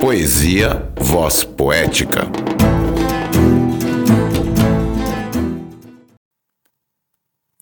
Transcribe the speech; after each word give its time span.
Poesia 0.00 0.90
Voz 0.98 1.44
Poética. 1.44 2.22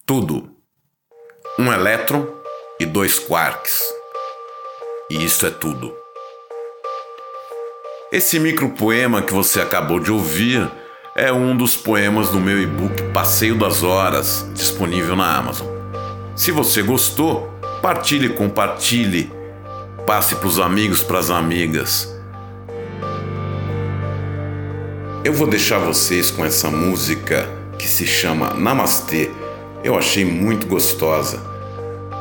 Tudo. 0.06 0.48
Um 1.58 1.72
elétron 1.72 2.28
e 2.78 2.86
dois 2.86 3.18
quarks. 3.18 3.82
E 5.10 5.24
isso 5.24 5.46
é 5.46 5.50
tudo. 5.50 5.92
Esse 8.12 8.38
micropoema 8.38 9.20
que 9.20 9.34
você 9.34 9.60
acabou 9.60 9.98
de 9.98 10.12
ouvir 10.12 10.70
é 11.16 11.32
um 11.32 11.56
dos 11.56 11.76
poemas 11.76 12.28
do 12.28 12.38
meu 12.38 12.62
e-book 12.62 13.02
Passeio 13.12 13.58
das 13.58 13.82
Horas, 13.82 14.48
disponível 14.54 15.16
na 15.16 15.36
Amazon. 15.36 15.66
Se 16.36 16.52
você 16.52 16.82
gostou, 16.82 17.52
partilhe, 17.82 18.28
compartilhe, 18.28 19.28
passe 20.06 20.36
para 20.36 20.46
os 20.46 20.60
amigos, 20.60 21.02
para 21.02 21.18
as 21.18 21.30
amigas. 21.30 22.16
Eu 25.24 25.32
vou 25.32 25.48
deixar 25.48 25.80
vocês 25.80 26.30
com 26.30 26.44
essa 26.44 26.70
música 26.70 27.48
que 27.76 27.88
se 27.88 28.06
chama 28.06 28.54
Namastê. 28.54 29.30
Eu 29.82 29.98
achei 29.98 30.24
muito 30.24 30.66
gostosa. 30.66 31.40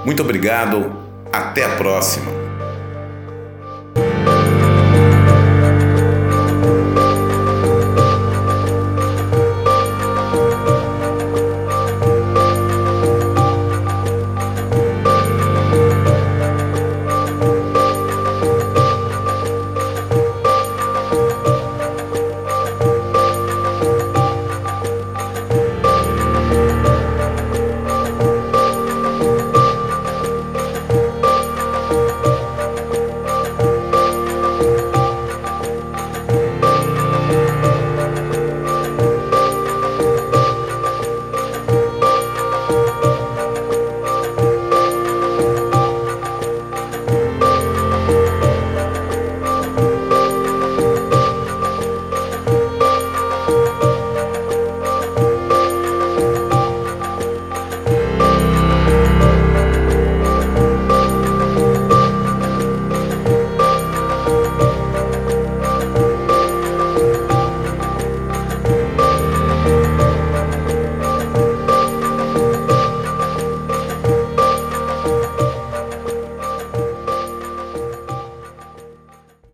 Muito 0.04 0.22
obrigado, 0.24 0.92
até 1.32 1.64
a 1.64 1.76
próxima. 1.76 2.47